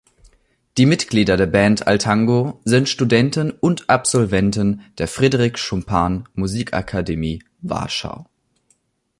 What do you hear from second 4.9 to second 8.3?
der Fryderyk-Chopin-Musikakademie Warschau.